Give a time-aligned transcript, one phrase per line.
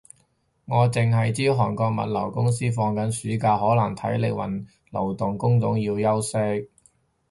[0.65, 4.31] 我剩係知韓國物流公司放緊暑假，可能體力
[4.91, 6.69] 勞動工種要休息